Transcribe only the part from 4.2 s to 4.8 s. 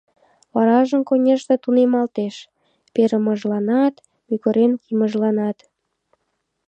мӱгырен